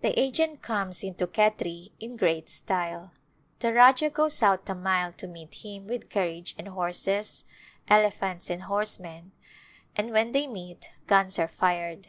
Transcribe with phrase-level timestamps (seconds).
[0.00, 3.12] The agent comes into Khetri in great style.
[3.60, 7.44] The Rajah goes out a mile to meet him with carriage and horses,
[7.86, 9.30] elephants and horsemen,
[9.94, 12.08] and when they meet guns are fired.